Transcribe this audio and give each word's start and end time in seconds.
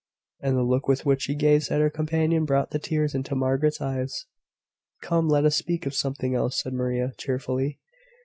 And 0.41 0.57
the 0.57 0.63
look 0.63 0.87
with 0.87 1.05
which 1.05 1.21
she 1.21 1.35
gazed 1.35 1.69
at 1.69 1.79
her 1.79 1.91
companion 1.91 2.43
brought 2.43 2.71
the 2.71 2.79
tears 2.79 3.13
into 3.13 3.35
Margaret's 3.35 3.79
eyes. 3.81 4.25
"Come, 5.03 5.29
let 5.29 5.45
us 5.45 5.55
speak 5.55 5.85
of 5.85 5.93
something 5.93 6.33
else," 6.33 6.59
said 6.63 6.73
Maria, 6.73 7.13
cheerfully. 7.19 7.79